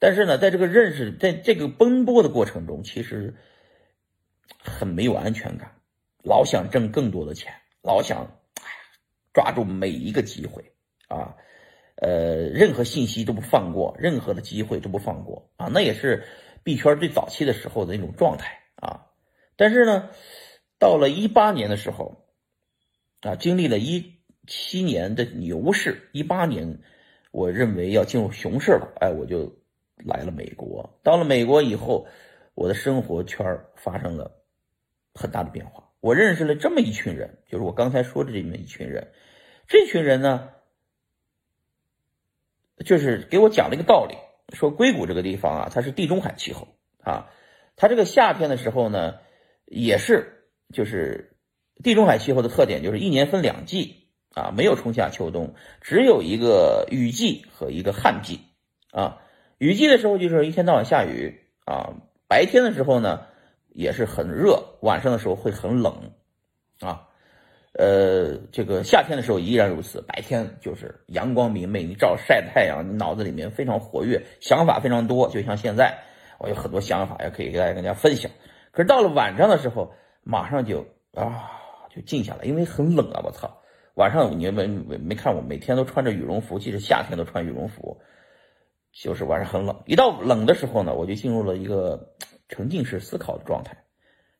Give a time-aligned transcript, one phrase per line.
[0.00, 3.34] 但是呢，在这个认识，在这个奔波的过程中，其实
[4.62, 5.74] 很没有安全感，
[6.22, 8.38] 老想挣更多的钱，老想
[9.34, 10.72] 抓住每一个机会
[11.08, 11.34] 啊，
[11.96, 16.24] 呃，任何信息都不放过，任何的机会都不放过啊，那也是
[16.62, 19.06] 币圈最早期的时候的那种状态啊。
[19.56, 20.10] 但是呢，
[20.78, 22.24] 到了一八年的时候，
[23.22, 26.82] 啊，经历了一七年的牛市，一八年，
[27.32, 29.57] 我认为要进入熊市了，哎，我就。
[30.04, 32.06] 来了美国，到了美国以后，
[32.54, 34.42] 我的生活圈发生了
[35.14, 35.90] 很大的变化。
[36.00, 39.12] 我认识了这么一群人，就是我刚才说的这么一群人。
[39.66, 40.50] 这群人呢，
[42.84, 44.16] 就是给我讲了一个道理，
[44.54, 46.68] 说硅谷这个地方啊，它是地中海气候
[47.02, 47.30] 啊，
[47.76, 49.18] 它这个夏天的时候呢，
[49.66, 51.36] 也是就是
[51.82, 58.40] 地中海气候的特点，就是一年分两季啊，没有春夏秋冬，只有一个雨季和一个旱季
[58.92, 59.20] 啊。
[59.58, 61.94] 雨季的时候就是一天到晚下雨啊，
[62.28, 63.26] 白天的时候呢
[63.74, 66.12] 也是很热，晚上的时候会很冷
[66.80, 67.04] 啊。
[67.74, 75.28] 呃，这个夏天的时候依然如此，白天就是阳光明媚，你照晒太阳，你脑子里面非常活跃，想法非常多。
[75.28, 75.96] 就像现在，
[76.38, 78.30] 我有很多想法也可以跟大家跟大家分享。
[78.72, 81.50] 可是到了晚上的时候，马上就啊
[81.94, 83.22] 就静下来，因为很冷啊！
[83.24, 83.60] 我操，
[83.94, 88.00] 晚上你们没没看我每天都穿着羽绒服，即使夏天都穿羽绒服。
[88.90, 92.16] 就是晚上很冷，一到冷的时候呢，我就进入了一个
[92.48, 93.84] 沉浸式思考的状态。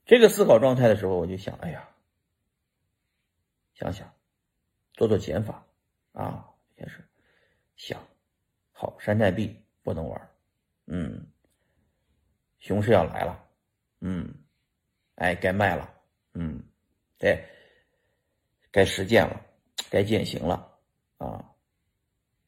[0.05, 1.89] 这个思考状态的时候，我就想，哎呀，
[3.75, 4.13] 想想，
[4.95, 5.65] 做做减法
[6.13, 7.07] 啊，也是
[7.77, 8.01] 想，
[8.73, 10.31] 好，山寨币不能玩，
[10.87, 11.27] 嗯，
[12.59, 13.45] 熊市要来了，
[14.01, 14.35] 嗯，
[15.17, 15.95] 哎，该卖了，
[16.35, 16.63] 嗯，
[17.19, 17.47] 对，
[18.73, 19.41] 该实践了，
[19.91, 20.79] 该践行了，
[21.19, 21.45] 啊，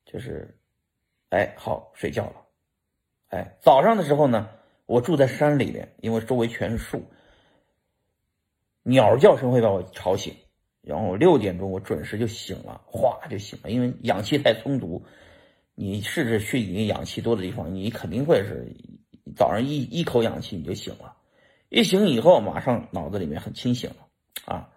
[0.04, 0.56] 就是。
[1.30, 2.34] 哎，好，睡觉了。
[3.28, 4.48] 哎，早上的时候呢，
[4.86, 7.02] 我住在山里面，因为周围全是树，
[8.82, 10.34] 鸟叫声会把我吵醒。
[10.82, 15.04] 然后六点钟我准时就醒了，哗就醒了，因为氧气太充足。
[15.74, 18.74] 你试着去一个氧气多的地方，你肯定会是
[19.36, 21.16] 早上一一口氧气你就醒了。
[21.68, 23.96] 一醒以后，马上脑子里面很清醒了
[24.44, 24.70] 啊，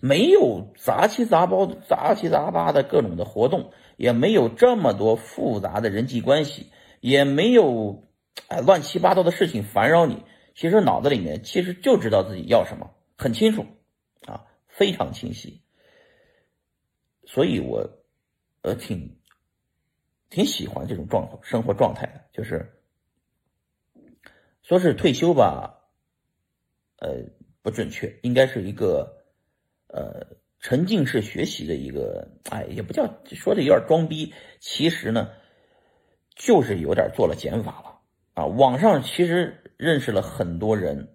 [0.00, 3.72] 没有杂七杂八、杂七杂八的各种的活动。
[3.96, 8.08] 也没有这么多复杂的人际关系，也没有
[8.46, 10.22] 哎乱七八糟的事情烦扰你。
[10.54, 13.66] 其实脑子里面其实就知道自己要什么，很清楚
[14.24, 15.62] 啊，非常清晰。
[17.26, 17.90] 所以我
[18.62, 19.18] 呃挺
[20.30, 22.80] 挺喜欢这种状生活状态的，就是
[24.62, 25.90] 说是退休吧，
[26.98, 27.24] 呃
[27.62, 29.17] 不准确，应该是一个
[29.88, 30.26] 呃。
[30.60, 35.28] 沉浸式学习的一个，哎，也不叫说的有点装逼，其实呢，
[36.34, 38.00] 就是有点做了减法了
[38.34, 38.44] 啊。
[38.44, 41.10] 网上其实认识了很多人，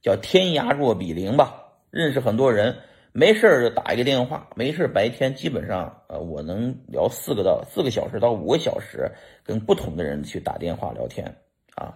[0.00, 1.64] 叫天涯若比邻吧。
[1.90, 2.74] 认识很多人，
[3.12, 9.06] 没事就打一个电话，没事白天基本上，呃，我能聊四个到四个小时到五个小时，
[9.44, 11.36] 跟不同的人去打电话聊天
[11.74, 11.94] 啊，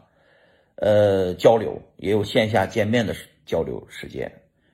[0.76, 3.16] 呃，交流也有线下见面的
[3.46, 4.30] 交流时间，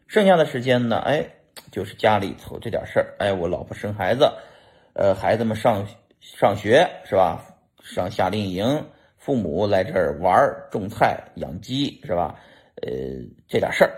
[0.09, 1.37] 剩下的时间呢，哎。
[1.71, 4.33] 就是家里头这点事儿，哎，我老婆生孩子，
[4.95, 5.87] 呃，孩子们上
[6.21, 7.45] 上学是吧？
[7.83, 8.87] 上夏令营，
[9.17, 10.37] 父母来这儿玩、
[10.71, 12.39] 种菜、养鸡是吧？
[12.83, 12.91] 呃，
[13.47, 13.93] 这点事儿，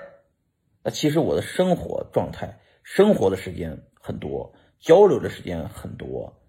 [0.82, 6.40] 那其实我的生活状态、生活的时间很多，交流的时间很多，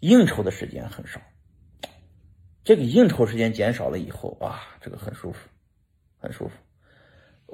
[0.00, 1.20] 应酬的时间很少。
[2.64, 5.48] 这个应酬时间减少了以后啊，这个很舒服，
[6.18, 6.54] 很舒服。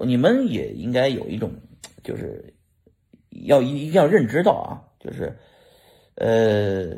[0.07, 1.53] 你们也应该有一种
[2.03, 2.55] 就是。
[3.45, 5.37] 要一一定要认知到啊，就是，
[6.17, 6.95] 呃，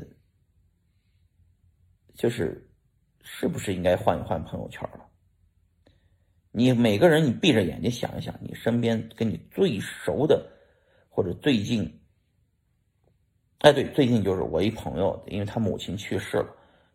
[2.14, 2.68] 就是
[3.22, 5.06] 是不是应该换一换朋友圈了？
[6.50, 10.46] 你每个人，你闭着眼睛想一想，你身边跟你最熟的，
[11.08, 12.00] 或者最近，
[13.58, 16.46] 哎，对，最近就是我一朋友，因为他母亲去世了，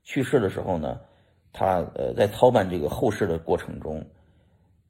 [0.04, 1.02] 去世的时候呢，
[1.52, 4.06] 他呃在操办这个后事的过程中，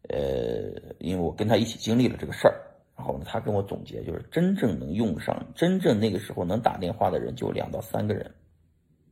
[0.09, 2.68] 呃，因为我跟他一起经历了这个事儿。
[2.99, 8.29] 然后呢，他跟我总结，就是真正能用上、真正那个时候能打电话的人就两到三个人。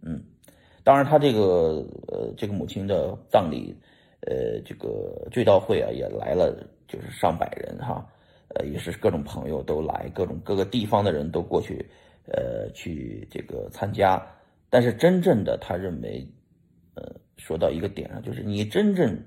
[0.01, 0.22] 嗯，
[0.84, 3.74] 当然，他这个呃，这个母亲的葬礼，
[4.28, 6.54] 呃，这个追悼会啊，也来了，
[6.86, 8.06] 就是上百人哈，
[8.56, 11.89] 呃，也是各种朋友都来，各种各个地方的人都过去，
[12.25, 14.22] 呃，去这个参加。
[14.69, 16.28] 但是真正的，他认为，
[16.95, 19.18] 呃，说到一个点上，就是你真正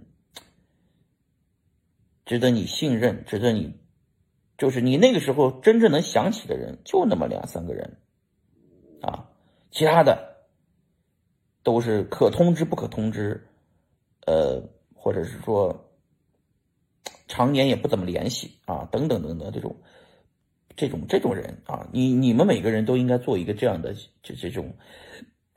[2.27, 3.80] 值得你信任、值得你。
[4.61, 7.97] 就是你那个时候真正能想起的人，就那么两三个人，
[9.01, 9.31] 啊，
[9.71, 10.45] 其他的
[11.63, 13.49] 都是可通知不可通知，
[14.27, 14.63] 呃，
[14.95, 15.91] 或者是说
[17.27, 19.75] 常年也不怎么联系啊，等等等等这种
[20.77, 24.77] 这种这种人啊，你你们每个人都应该做一个这样的这这种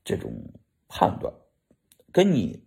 [0.06, 0.32] 这种
[0.88, 1.34] 判断，
[2.14, 2.64] 跟你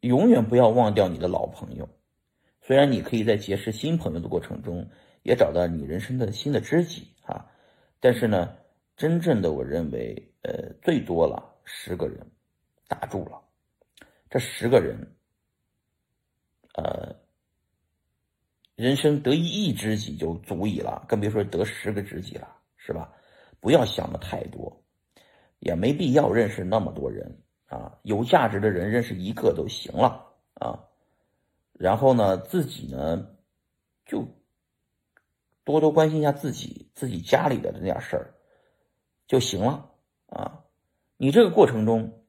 [0.00, 1.88] 永远不要忘掉你的老朋友，
[2.62, 4.88] 虽然你可以在结识新朋友的过程中
[5.22, 7.50] 也找到你人生的新的知己啊，
[8.00, 8.56] 但是呢，
[8.96, 10.28] 真正的我认为。
[10.44, 12.18] 呃，最多了十个人，
[12.88, 13.40] 打住了。
[14.28, 14.98] 这十个人，
[16.74, 17.14] 呃，
[18.74, 23.14] 人生得一亿知己就足以了，更别说得十个知己了，是吧？
[23.60, 24.82] 不要想的太多，
[25.60, 27.96] 也没必要认识那么多人啊。
[28.02, 30.82] 有价值的人认识一个都行了啊。
[31.72, 33.36] 然后呢，自己呢，
[34.04, 34.26] 就
[35.64, 38.34] 多多关心一下自己自己家里的那点事儿
[39.26, 39.90] 就行了。
[40.26, 40.64] 啊，
[41.16, 42.24] 你这个过程中，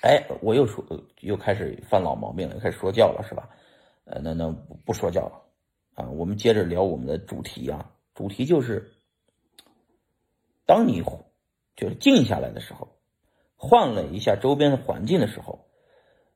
[0.00, 0.84] 哎，我又说
[1.20, 3.50] 又开始犯老毛病了，开始说教了，是吧？
[4.04, 4.50] 呃，那那
[4.84, 5.42] 不说教了
[5.94, 8.94] 啊，我们接着聊我们的主题啊，主题就是，
[10.66, 11.02] 当你
[11.76, 12.88] 就是静下来的时候，
[13.56, 15.68] 换了一下周边的环境的时候，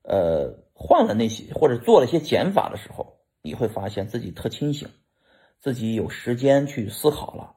[0.02, 4.88] 呃，换了那些或者做了些减法的时候，你会发现自己特清醒，
[5.60, 7.54] 自己有时间去思考了，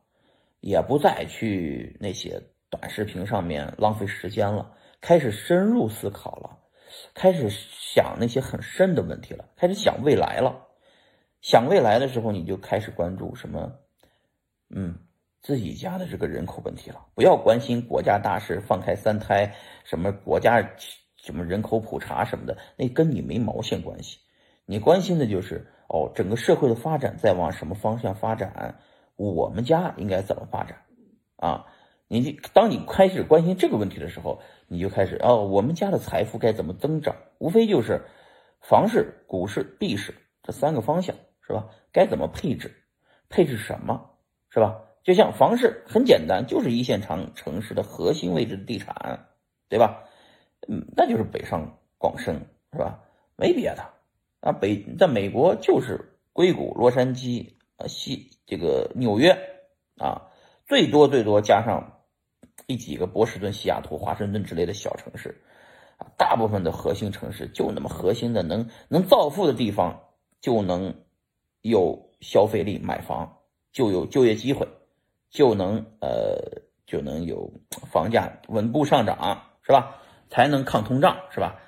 [0.59, 2.41] 也不再去那些。
[2.67, 6.59] 短视频上面浪费时间了，开始深入思考了，
[7.13, 10.67] 开始想那些很深的问题了，开始想未来了。
[11.41, 13.71] 想未来的时候，你就开始关注什么？
[14.69, 14.97] 嗯，
[15.41, 17.05] 自己家的这个人口问题了。
[17.13, 19.55] 不要关心国家大事，放开三胎，
[19.85, 20.61] 什么国家
[21.25, 24.19] 什么人口普查什么的，那跟你没毛线关系。
[24.67, 28.79] 你关心的就是哦，整个社会的发展在往什么方向发展？
[29.15, 30.83] 我们家应该怎么发展？
[31.37, 31.65] 啊？
[32.07, 37.15] 你当你开始关心这个问题的时候，你就开始哦，我们家的财富该怎么增长？
[37.39, 38.03] 无非就是
[38.61, 40.13] 房市、股市、币市
[40.43, 41.69] 这三个方向，是吧？
[41.91, 42.71] 该怎么配置？
[43.29, 44.11] 配置什么？
[44.51, 44.83] 是吧？
[45.03, 49.27] 就像房市很简单，就是一线城城市的核心位置的地产，
[49.69, 50.03] 对吧？
[50.67, 52.35] 嗯，那就是北上广深，
[52.71, 52.99] 是吧？
[53.35, 53.83] 没别的
[54.41, 54.51] 啊。
[54.51, 59.37] 北在美国就是硅谷、洛杉矶啊、西这个纽约
[59.97, 60.29] 啊，
[60.67, 61.91] 最多最多加上。
[62.67, 65.39] 一几个波士顿、西雅图、华盛顿之类的小城市，
[65.97, 70.01] 啊，大部分的核心城市就那么核心的能能造富的地方，
[70.41, 70.95] 就能
[71.61, 73.37] 有消费力买房，
[73.71, 74.67] 就有就业机会，
[75.29, 77.53] 就能呃就能有
[77.91, 80.01] 房价稳步上涨，是吧？
[80.35, 81.61] 才能抗通胀，是吧？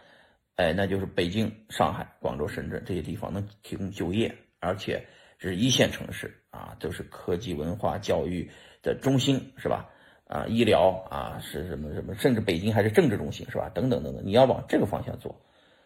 [0.57, 8.51] 哎，那就是北京、上海、广州、深圳这些地方能提供就业，而且是一线城市啊，都是科技、文化、教育
[8.83, 9.89] 的中心，是吧？
[10.25, 13.69] 啊，医疗啊，是什么什么，甚至北京还是政治中心，是吧？
[13.73, 15.39] 等等等等，你要往这个方向做，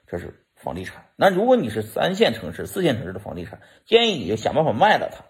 [0.07, 1.05] 这是房地产。
[1.15, 5.23] 那如果你是三线城市、四线城市的房地产，建议你就想办法卖了它，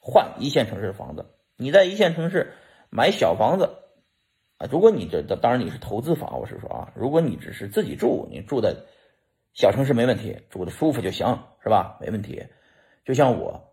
[0.00, 1.26] 换一线城市的房子。
[1.56, 2.54] 你在一线城市
[2.90, 3.84] 买小房子
[4.58, 8.74] 啊，如果你这当然你是投资房，我是说啊，如果你只是自己住，你住在
[9.54, 11.96] 小城市没问题，住的舒服就行，是吧？
[12.00, 12.44] 没问题。
[13.04, 13.72] 就像我，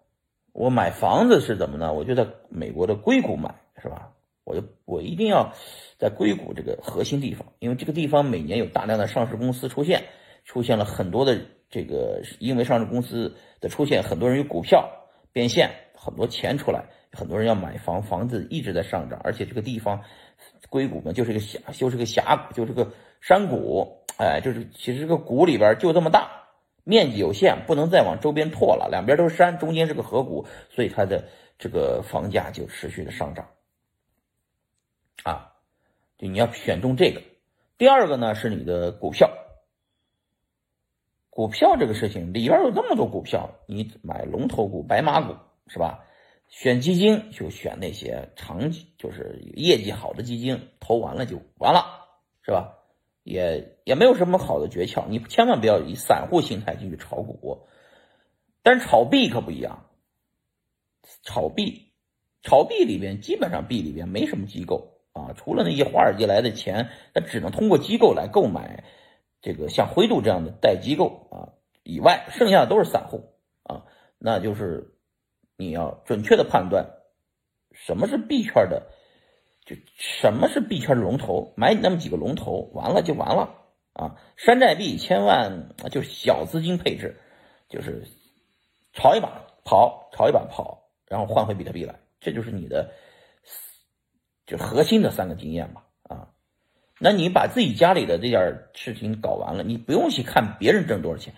[0.54, 1.92] 我买房子是怎么呢？
[1.92, 4.12] 我就在美国的硅谷买，是吧？
[4.44, 5.54] 我就我一定要
[5.98, 10.04] 在硅谷这个核心地方，因为这个地方每年有大量的上市公司出现，
[10.44, 14.88] 出现了很多的这个，因为上市公司的出现，很多人有股票
[15.32, 20.04] 变现，很多钱出来，很多人要买房，房子一直在上涨，而且这个地方
[20.70, 26.30] 硅谷嘛，就是个峡，就是个峡谷，就是个山谷，哎，就是其实这个谷里边就这么大，
[26.84, 31.24] 面积有限，不能再往周边拓了，两边都是山，中间是个河谷，所以它的
[31.58, 33.48] 这个房价就持续的上涨。
[35.24, 35.54] 啊，
[36.18, 37.22] 就你要选中这个。
[37.78, 39.30] 第二个呢是你的股票，
[41.30, 45.36] 股票这个事情里边有那么多股票，你买龙头股、白马股
[45.68, 46.04] 是吧？
[46.56, 52.08] 选基金就选那些长期就是业绩好的基金，投完了就完了，
[52.44, 52.78] 是吧？
[53.24, 57.68] 也也没有什么好的诀窍，你千万不要以散户心态进去炒股。
[58.64, 59.90] 但是炒币可不一样，
[61.24, 61.92] 炒币，
[62.42, 64.94] 炒币里边基本上币里边没什么机构。
[65.12, 68.86] 啊，除了那些华尔街来的钱，他只能通过机构来购买，
[69.42, 71.52] 这个像灰度这样的代机构啊
[71.84, 73.34] 以外，剩下的都是散户
[73.64, 73.84] 啊。
[74.18, 74.95] 那就是
[75.58, 76.86] 你要准确的判断
[77.72, 78.88] 什么是币圈的，
[79.66, 83.56] 就什么是币圈的龙头，买你那么几个龙头，完了就完了
[83.94, 84.16] 啊。
[84.36, 87.20] 山寨币千万就小资金配置，
[87.70, 88.08] 就是
[88.94, 92.92] 炒一把跑，炒一把跑，然后换回比特币来，这就是你的。
[94.48, 96.30] 就核心的三个经验吧，啊，
[97.00, 101.34] 那你把自己家里的这点事情搞完了，你不用去看别人挣多少钱，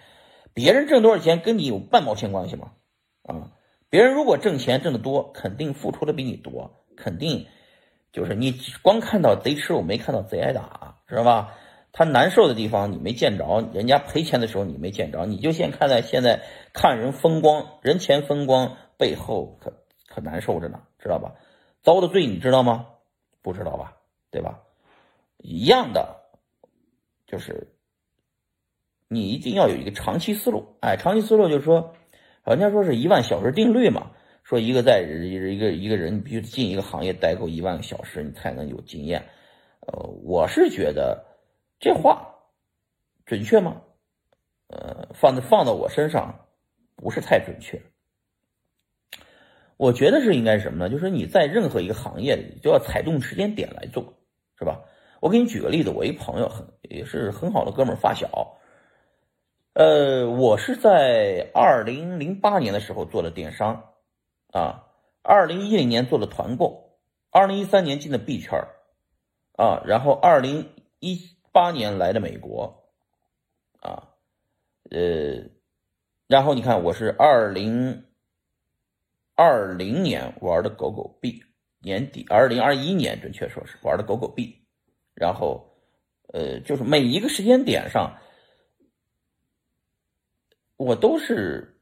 [0.54, 2.74] 别人挣多少钱跟你有半毛钱关系吗？
[3.24, 3.54] 啊，
[3.90, 7.48] 别人如果挣钱挣得多，肯定付出的比你多，肯定
[8.12, 11.54] 就是你光看到贼吃肉，没看到贼挨打，知道吧？
[11.94, 19.74] 他难受的地方你没见着，人家赔钱的时候你没见着，你就先看在现在看人风光，人前风光，背后可
[20.08, 21.34] 可难受着呢，知道吧？
[21.82, 22.88] 遭的罪你知道吗？
[23.42, 23.98] 不知道吧？
[24.30, 24.60] 对吧？
[25.38, 26.18] 一样的，
[27.26, 27.74] 就是
[29.08, 30.76] 你一定要有一个长期思路。
[30.82, 31.96] 哎，长期思路就是说，
[32.52, 34.12] 人家说是一万小时定律嘛，
[34.44, 39.22] 说一个在一个一个人必须进一个行业待够一万个小时，你才能有经验。
[39.82, 41.26] 呃，我是觉得
[41.80, 42.36] 这话
[43.26, 43.82] 准确吗？
[44.68, 46.48] 呃，放在放到我身上
[46.96, 47.82] 不是太准确。
[49.78, 50.90] 我觉得是应该什么呢？
[50.90, 54.14] 就是你在任何一个行业里，就要踩中时间点来做，
[54.58, 54.82] 是吧？
[55.20, 58.58] 我给你举个例子，我一朋友很也是很好的哥们儿发小，
[59.78, 63.94] 呃，我是在二零零八年的时候做的电商，
[64.52, 64.88] 啊，
[65.22, 66.98] 二零一零年做的团购，
[67.30, 68.60] 二零一三年进的币圈
[69.56, 70.68] 啊，然后二零
[70.98, 72.90] 一八年来的美国，
[73.80, 74.10] 啊，
[74.90, 75.44] 呃，
[76.26, 78.04] 然后你看我是二零
[79.36, 81.44] 二零年玩的狗狗币，
[81.82, 84.60] 年底二零二一年准确说是玩的狗狗币。
[85.14, 85.72] 然后，
[86.34, 88.18] 呃，就是每一个时间点上，
[90.78, 91.76] 我都是，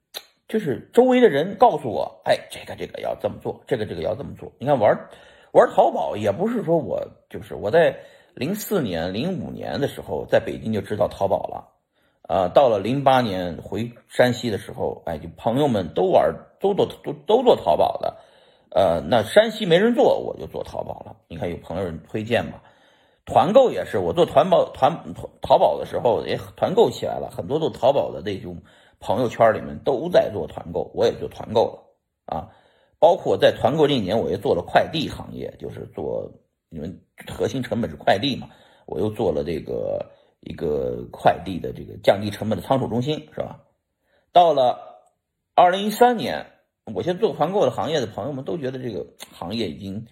[0.47, 4.51] 就是周围的人告诉我，哎，这个这个要这么做，这个这个要这么做。
[4.57, 4.97] 你看玩
[5.51, 7.97] 玩淘宝，也不是说我就是我在
[8.33, 11.67] 零四年、零五年的时候在北京就知道淘宝了，
[12.21, 18.17] 啊，到了零八年回山西的时候，哎，就朋友们都玩，都做都都做淘宝的，
[18.71, 21.17] 呃，那山西没人做，我就做淘宝了。
[21.27, 22.61] 你看有朋友推荐嘛？
[23.25, 25.03] 团购也是，我做团宝团
[25.41, 28.61] 淘宝的时候也团购起来了，很多做淘宝的那种
[29.05, 32.49] 朋友圈里面都在做团购，我也做团购了啊。
[32.97, 36.31] 包括在团购这一年，我也做了快递行业，就是做
[36.69, 38.49] 你们核心成本是快递嘛，
[38.87, 43.59] 我又做了这个一个快递的这个降低成本的仓储中心，是吧？
[44.31, 45.03] 到了
[45.53, 46.47] 二零一三年，
[46.93, 50.07] 我现在做团购的行业的朋友们都觉得这个行业已经。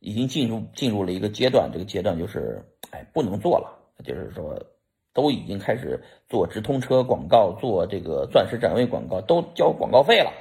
[0.00, 3.72] 已经进入进入了一个阶段，这个阶段就是，哎，不能做了，
[4.04, 4.54] 就是说，
[5.14, 10.32] 都已经开始做直通车广告，做这个钻石展位广告，都交广告费了，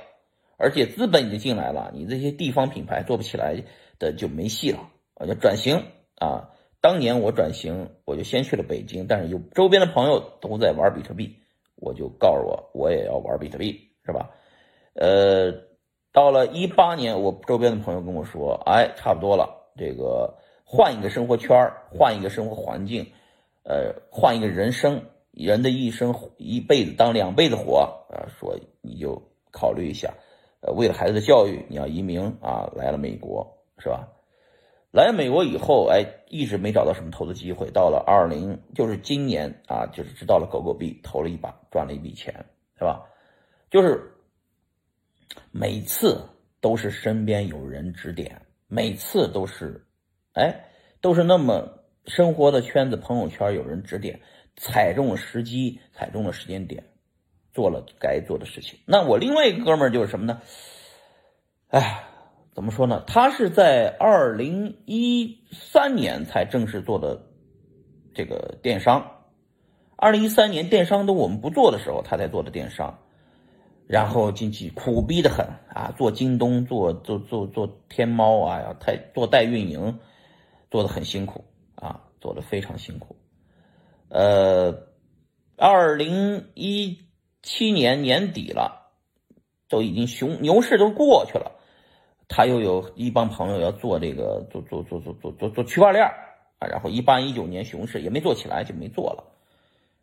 [0.58, 3.64] 而且资本已经进来了，你这些地方品牌做不起来
[4.00, 5.86] 的就没戏了，我就转型
[6.18, 6.50] 啊。
[6.82, 11.38] 当年我转型，我就先去了北京，但是有周边的朋友都在玩比特币，
[11.78, 14.32] 我就告诉我，我也要玩比特币，是吧？
[14.96, 15.72] 呃。
[16.16, 21.58] 到了一八年，我周边的朋友跟我说：“哎，差不多了，这个换一个生活圈
[21.90, 23.08] 换一个生活环境，
[23.64, 27.80] 呃，换一个人生，人的一生一辈子当两辈子活
[28.10, 30.14] 啊，说你就考虑一下，
[30.62, 34.08] 呃，为了孩子的教育，你要移民啊，来了美国是吧？
[34.92, 37.72] 来美国以后，哎，一直没找到什么投资机会。
[37.72, 42.34] 到了二零，就是今年啊，就是知道了狗狗币，投了一把，赚了一笔钱，
[42.78, 43.04] 是吧？
[43.70, 44.10] 就是。”
[45.50, 46.30] 每次
[46.62, 49.84] 都是身边有人指点，每次都是，
[50.34, 50.66] 哎，
[51.02, 54.20] 都是那么生活的圈子、朋友圈有人指点，
[54.56, 56.84] 踩中了时机，踩中了时间点，
[57.54, 58.80] 做了该做的事情。
[58.86, 60.42] 那我另外一个哥们儿就是什么呢？
[61.70, 62.04] 哎，
[62.54, 63.04] 怎么说呢？
[63.08, 67.26] 他是在二零一三年才正式做的
[68.14, 69.26] 这个电商，
[69.96, 73.00] 二零一三年电商都我们不做的时候，他才做的电商。
[73.86, 80.00] 然后进去苦逼的很啊，做京东，做做做做天猫啊，要太做代运营，
[80.72, 81.44] 做的很辛苦
[81.76, 83.16] 啊，做的非常辛苦。
[84.10, 84.88] 呃，
[85.58, 87.00] 二零一
[87.42, 88.92] 七年年底了，
[89.70, 91.52] 都已经熊牛市都过去了，
[92.28, 96.06] 他又有一帮朋友要做这个做做做做做做做区块链
[96.60, 99.24] 啊，然后一八一九年熊市也没做起来，就没做了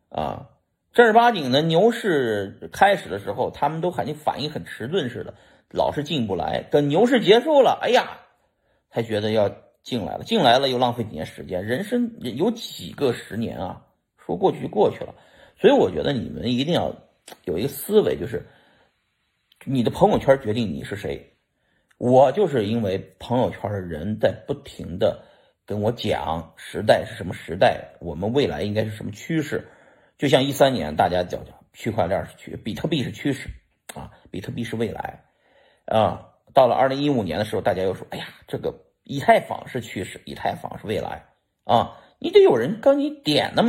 [0.08, 0.50] 啊。
[0.92, 5.34] 正儿八经的牛市开始的时候，他们都感觉反应很迟钝似的，
[5.70, 6.64] 老是进不来。
[6.68, 8.22] 等牛市结束了，哎呀，
[8.90, 11.64] 才觉得要进来了，进来了又浪费几年时间。
[11.64, 13.86] 人生有几个十年啊？
[14.18, 15.14] 说过去就过去了。
[15.58, 16.94] 所以我觉得你们一定要
[17.44, 18.46] 有一个思维，就是
[19.64, 21.34] 你的朋友圈决定你是谁。
[21.98, 25.22] 我就是因为朋友圈的人在不停的
[25.66, 29.68] 跟我讲时代是什么时代，我们未来应该是什么趋势。
[30.16, 33.48] 就像一三年，大家讲讲区块链是趋，比特币是趋势，
[33.94, 35.22] 啊，比特币是未来，
[35.86, 38.74] 啊，到了二零一五年的时候，大家又说，哎呀，这个
[39.10, 41.24] 以太坊是趋势，以太坊是未来，
[41.64, 43.58] 啊，你得有人跟你点那么。